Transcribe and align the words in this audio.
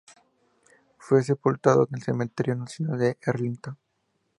Fue 0.97 1.21
sepultado 1.23 1.87
en 1.87 1.97
el 1.97 2.01
Cementerio 2.01 2.55
Nacional 2.55 2.97
de 2.97 3.19
Arlington. 3.23 3.77